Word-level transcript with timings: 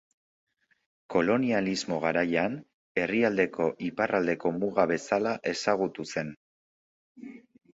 Kolonialismo 1.15 1.99
garaian, 2.05 2.55
herrialdeko 3.03 3.67
iparraldeko 3.91 4.53
muga 4.57 4.87
bezala 4.93 5.35
ezagutu 5.53 6.11
zen. 6.17 6.35